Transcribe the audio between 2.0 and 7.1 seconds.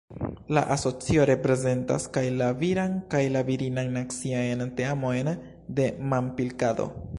kaj la viran kaj la virinan naciajn teamojn de manpilkado.